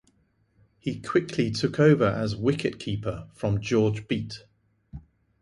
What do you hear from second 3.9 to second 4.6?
Beet.